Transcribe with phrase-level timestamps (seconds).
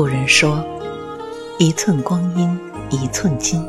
[0.00, 0.64] 古人说
[1.60, 2.58] ：“一寸光阴
[2.88, 3.62] 一寸金，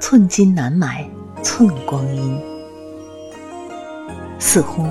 [0.00, 1.10] 寸金难买
[1.42, 2.40] 寸光阴。”
[4.38, 4.86] 似乎，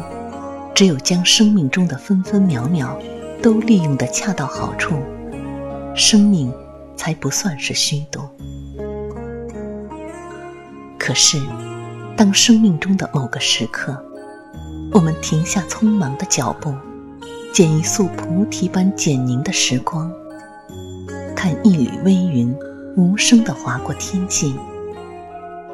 [0.75, 2.99] 只有将生命中的分分秒秒
[3.41, 4.97] 都利用的恰到好处，
[5.95, 6.53] 生命
[6.97, 8.19] 才不算是虚度。
[10.99, 11.41] 可是，
[12.17, 13.97] 当生命中的某个时刻，
[14.91, 16.73] 我们停下匆忙的脚步。
[17.57, 20.13] 捡一束菩提般简宁的时光，
[21.35, 22.55] 看一缕微云
[22.95, 24.53] 无声地划过天际，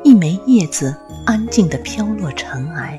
[0.01, 2.97] 一枚叶子安静地飘落尘埃，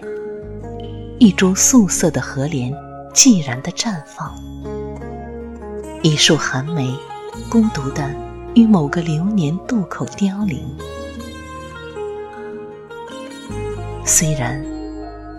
[1.18, 2.70] 一株素色的荷莲
[3.14, 4.38] 寂然地绽放，
[6.02, 6.94] 一束寒梅
[7.48, 8.06] 孤独地
[8.54, 10.62] 于某个流年渡口凋零。
[14.04, 14.62] 虽然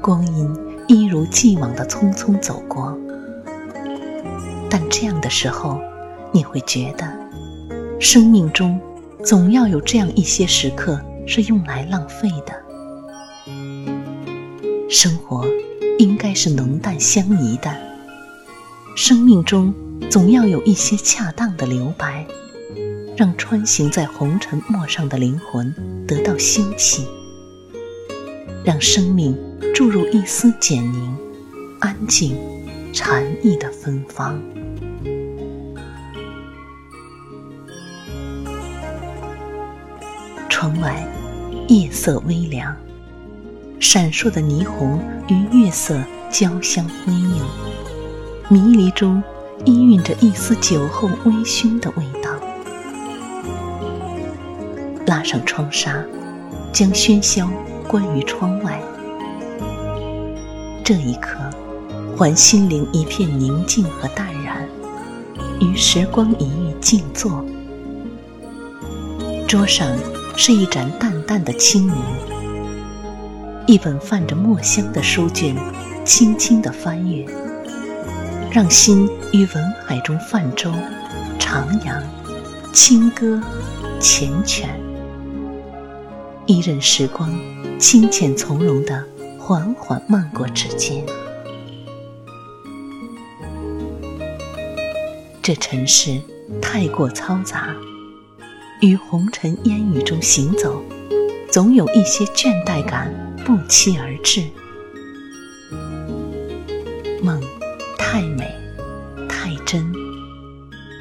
[0.02, 0.52] 光阴
[0.88, 2.98] 一如既往地匆匆走过。
[4.78, 5.80] 但这样的时候，
[6.34, 7.08] 你会觉得，
[7.98, 8.78] 生命中
[9.24, 12.54] 总要有这样一些时刻是用来浪费的。
[14.90, 15.48] 生活
[15.98, 17.74] 应该是浓淡相宜的，
[18.98, 19.74] 生命中
[20.10, 22.28] 总要有一些恰当的留白，
[23.16, 25.74] 让穿行在红尘陌上的灵魂
[26.06, 27.04] 得到休憩，
[28.66, 29.38] 让生命
[29.74, 31.18] 注入一丝简宁、
[31.80, 32.36] 安静、
[32.92, 34.38] 禅意的芬芳。
[40.58, 41.06] 窗外，
[41.68, 42.74] 夜色微凉，
[43.78, 47.44] 闪烁的霓虹与月色交相辉映，
[48.48, 49.22] 迷离中
[49.66, 52.30] 氤氲着一丝酒后微醺的味道。
[55.06, 56.02] 拉上窗纱，
[56.72, 57.50] 将喧嚣
[57.86, 58.82] 关于窗外。
[60.86, 61.38] 这一刻，
[62.16, 64.66] 还心灵一片宁静和淡然，
[65.60, 67.44] 与时光一隅静坐。
[69.50, 69.86] 桌上。
[70.38, 71.96] 是一盏淡淡的清明，
[73.66, 75.56] 一本泛着墨香的书卷，
[76.04, 77.26] 轻轻地翻阅，
[78.52, 80.70] 让心于文海中泛舟、
[81.40, 82.02] 徜徉、
[82.74, 83.42] 轻歌、
[84.00, 84.66] 缱绻。
[86.46, 87.34] 一任时光
[87.80, 89.04] 清浅从容地
[89.40, 91.04] 缓缓漫过指尖。
[95.42, 96.22] 这尘世
[96.62, 97.76] 太过嘈杂。
[98.82, 100.84] 于红尘烟雨中行走，
[101.50, 103.10] 总有一些倦怠感
[103.46, 104.44] 不期而至。
[107.24, 107.42] 梦
[107.98, 108.54] 太美，
[109.30, 109.94] 太真，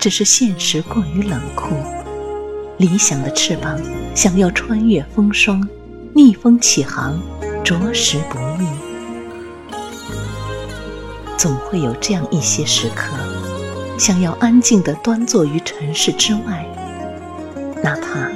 [0.01, 1.75] 只是现实过于冷酷。
[2.79, 3.79] 理想的翅膀
[4.15, 5.69] 想要穿越风霜，
[6.15, 7.21] 逆风起航，
[7.65, 8.67] 着实不易。
[11.37, 13.13] 总会有这样一些时刻，
[13.99, 16.65] 想要安静地端坐于尘世之外。
[17.85, 18.31] 哪怕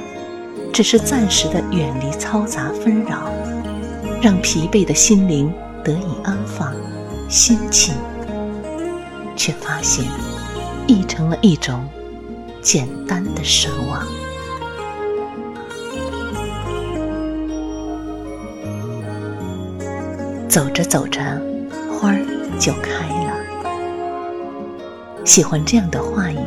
[0.71, 3.33] 只是暂时的远离嘈杂纷扰，
[4.21, 5.51] 让疲惫的心灵
[5.83, 6.71] 得以安放、
[7.27, 7.93] 休憩，
[9.35, 10.05] 却发现
[10.85, 11.83] 亦成了一种
[12.61, 14.05] 简单的奢望。
[20.47, 21.19] 走着走着，
[21.91, 22.21] 花儿
[22.59, 23.33] 就开了。
[25.25, 26.37] 喜欢这样的话语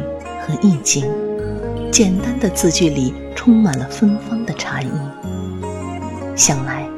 [0.46, 1.04] 和意境。
[1.92, 4.90] 简单的字句里充满了芬芳的禅意，
[6.34, 6.88] 想来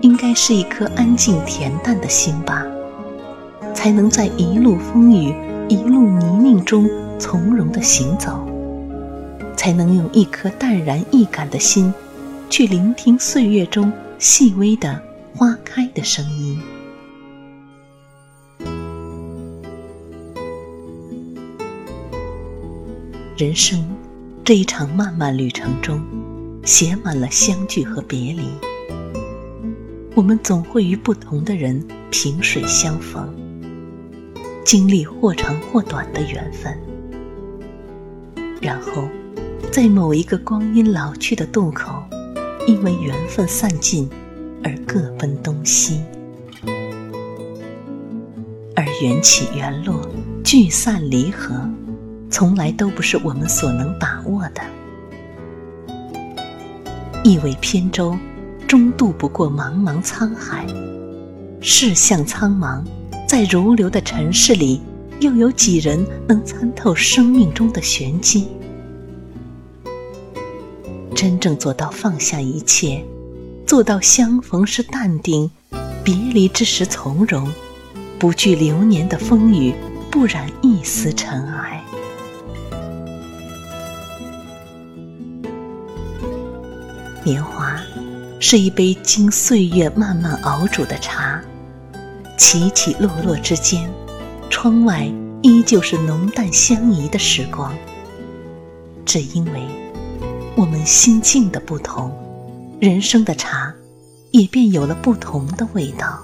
[0.00, 2.64] 应该是一颗安静恬淡的心吧，
[3.74, 5.34] 才能在一路风雨、
[5.68, 6.88] 一路泥泞中
[7.18, 8.48] 从容的行走，
[9.54, 11.92] 才能用一颗淡然易感的心，
[12.48, 14.98] 去聆听岁月中细微的
[15.36, 16.58] 花开的声音。
[23.36, 23.97] 人生。
[24.48, 26.02] 这一场漫漫旅程中，
[26.64, 28.44] 写满了相聚和别离。
[30.14, 33.28] 我们总会与不同的人萍水相逢，
[34.64, 36.74] 经历或长或短的缘分，
[38.58, 39.06] 然后
[39.70, 42.02] 在某一个光阴老去的渡口，
[42.66, 44.08] 因为缘分散尽
[44.64, 46.00] 而各奔东西。
[48.74, 50.08] 而缘起缘落，
[50.42, 51.68] 聚散离合。
[52.30, 54.60] 从来都不是我们所能把握的。
[57.24, 58.16] 一尾扁舟，
[58.66, 60.66] 终渡不过茫茫沧海。
[61.60, 62.84] 世相苍茫，
[63.26, 64.80] 在如流的尘世里，
[65.20, 68.48] 又有几人能参透生命中的玄机？
[71.14, 73.04] 真正做到放下一切，
[73.66, 75.50] 做到相逢时淡定，
[76.04, 77.52] 别离之时从容，
[78.18, 79.74] 不惧流年的风雨，
[80.12, 81.82] 不染一丝尘埃。
[87.28, 87.78] 年华
[88.40, 91.38] 是一杯经岁月慢慢熬煮的茶，
[92.38, 93.86] 起起落落之间，
[94.48, 95.06] 窗外
[95.42, 97.76] 依旧是浓淡相宜的时光。
[99.04, 99.60] 只因为
[100.56, 102.10] 我们心境的不同，
[102.80, 103.74] 人生的茶
[104.30, 106.20] 也便有了不同的味道。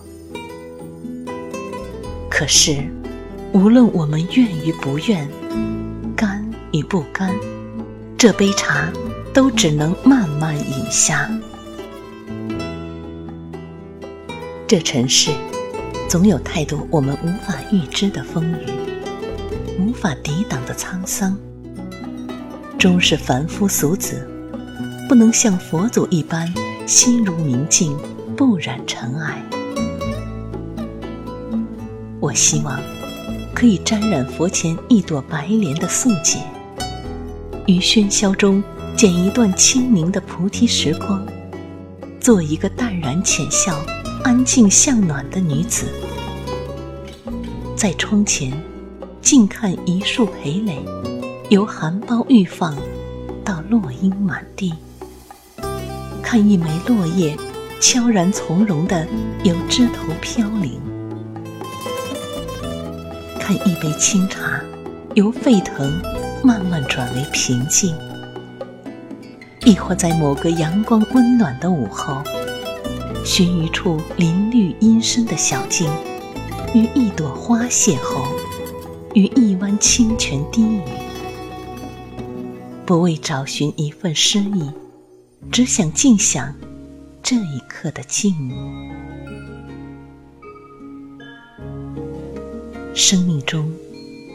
[2.31, 2.83] 可是，
[3.53, 5.29] 无论我们愿与不愿，
[6.17, 7.31] 甘与不甘，
[8.17, 8.91] 这杯茶
[9.35, 11.29] 都只能慢慢饮下。
[14.65, 15.33] 这尘世，
[16.09, 18.67] 总有太多我们无法预知的风雨，
[19.81, 21.37] 无法抵挡的沧桑。
[22.79, 24.25] 终是凡夫俗子，
[25.09, 26.53] 不能像佛祖一般
[26.87, 27.99] 心如明镜，
[28.37, 29.43] 不染尘埃。
[32.21, 32.81] 我希望
[33.53, 36.39] 可以沾染佛前一朵白莲的素洁，
[37.67, 38.63] 于喧嚣中
[38.97, 41.27] 剪一段清明的菩提时光，
[42.21, 43.85] 做一个淡然浅笑、
[44.23, 45.87] 安静向暖的女子，
[47.75, 48.53] 在窗前
[49.21, 50.79] 静看一树蓓蕾。
[51.51, 52.75] 由含苞欲放
[53.45, 54.73] 到落英满地，
[56.23, 57.37] 看一枚落叶
[57.81, 59.07] 悄然从容的
[59.43, 60.81] 由枝头飘零，
[63.39, 64.59] 看一杯清茶
[65.15, 66.01] 由沸腾
[66.43, 67.95] 慢慢转为平静，
[69.65, 72.23] 亦或在某个阳光温暖的午后，
[73.25, 75.91] 寻一处林绿阴深的小径，
[76.75, 78.27] 与一朵花邂逅，
[79.15, 80.83] 与一湾清泉低语。
[82.85, 84.71] 不为找寻一份诗意，
[85.51, 86.55] 只想静享
[87.23, 88.55] 这一刻的静谧。
[92.93, 93.73] 生命中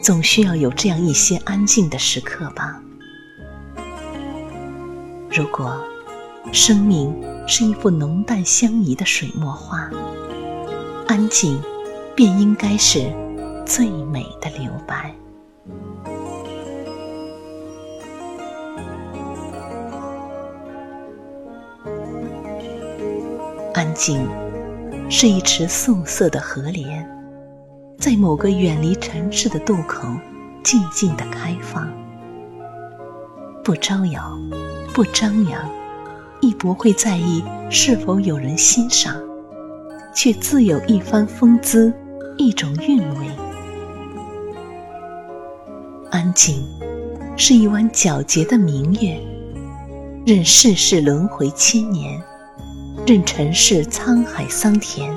[0.02, 2.79] 总需要有这样一些安静的时刻吧。
[5.32, 5.80] 如果
[6.52, 7.14] 生命
[7.46, 9.88] 是一幅浓淡相宜的水墨画，
[11.06, 11.62] 安静
[12.16, 13.12] 便应该是
[13.64, 15.14] 最美的留白。
[23.72, 24.28] 安静，
[25.08, 27.08] 是一池素色的荷莲，
[27.98, 30.08] 在某个远离尘世的渡口，
[30.64, 31.88] 静静的开放，
[33.62, 34.36] 不招摇，
[34.92, 35.70] 不张扬，
[36.40, 39.14] 亦不会在意是否有人欣赏，
[40.14, 41.92] 却自有一番风姿，
[42.36, 43.26] 一种韵味。
[46.10, 46.66] 安静，
[47.36, 49.20] 是一弯皎洁的明月，
[50.26, 52.20] 任世事轮回千年。
[53.06, 55.12] 任尘世沧海桑田，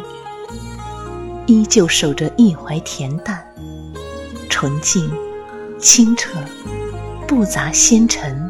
[1.46, 3.44] 依旧守着一怀恬淡、
[4.50, 5.12] 纯净、
[5.80, 6.40] 清澈，
[7.28, 8.43] 不杂纤尘。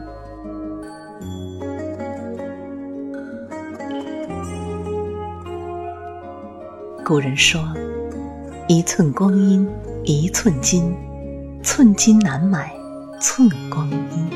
[7.04, 7.62] 古人说
[8.70, 9.68] ：“一寸光阴
[10.06, 10.96] 一寸金，
[11.62, 12.74] 寸金难买
[13.20, 14.30] 寸光阴。”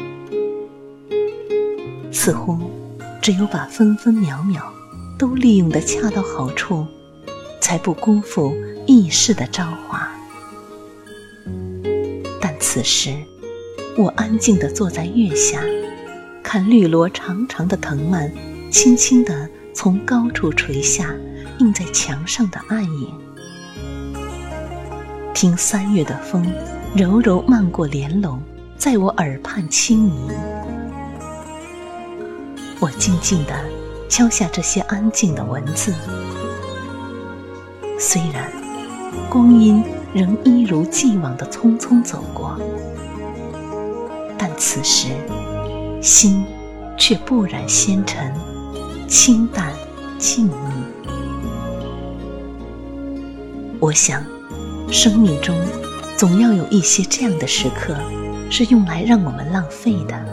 [2.12, 2.60] 似乎
[3.22, 4.62] 只有把分分秒秒。
[5.20, 6.86] 都利用的恰到好处，
[7.60, 8.54] 才不辜负
[8.86, 10.08] 易世的朝华。
[12.40, 13.18] 但此时，
[13.98, 15.64] 我安静地坐在月下，
[16.44, 18.32] 看绿萝长长的藤蔓，
[18.70, 21.16] 轻轻地从高处垂下，
[21.60, 23.14] 映在墙上的暗影。
[25.34, 26.46] 听三月的风，
[26.96, 28.42] 柔柔漫过帘笼，
[28.78, 30.32] 在我耳畔轻昵。
[32.80, 33.54] 我静静地。
[34.10, 35.94] 敲下这些安静的文字，
[38.00, 38.50] 虽然
[39.30, 39.84] 光阴
[40.14, 42.58] 仍一如既往的匆匆走过，
[44.38, 45.10] 但此时
[46.02, 46.46] 心
[46.98, 48.34] 却不染纤尘，
[49.10, 49.74] 清淡
[50.18, 50.54] 静谧。
[53.80, 54.26] 我想，
[54.92, 55.56] 生命中
[56.18, 57.96] 总要有一些这样的时刻，
[58.50, 60.26] 是用来让我们浪费的，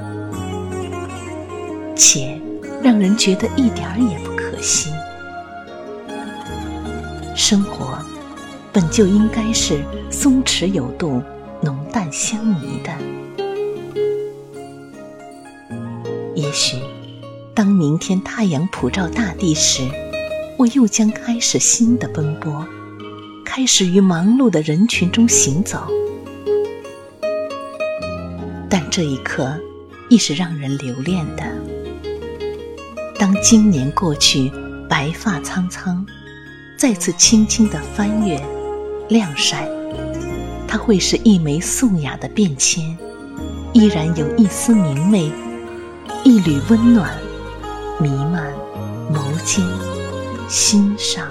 [1.97, 2.41] 且。
[2.83, 4.91] 让人觉得一点儿也不可惜。
[7.35, 7.99] 生活
[8.75, 11.23] 本就应该是松弛有度、
[11.63, 12.93] 浓淡相宜的。
[16.35, 16.77] 也许，
[17.55, 19.89] 当明天太阳普照大地时，
[20.59, 22.67] 我又将开始新的奔波，
[23.56, 25.87] 开始于忙碌的人群中行走。
[28.68, 29.56] 但这一刻，
[30.11, 31.44] 亦是让人留恋的。
[33.16, 34.50] 当今年过去，
[34.88, 36.04] 白发苍苍，
[36.76, 38.42] 再次轻轻地翻阅、
[39.08, 39.68] 晾晒，
[40.66, 42.99] 它会是一枚素雅的便签，
[43.73, 45.30] 依然有一丝明媚，
[46.25, 47.08] 一缕温暖，
[48.00, 48.52] 弥漫
[49.12, 49.64] 眸间
[50.49, 51.28] 心上。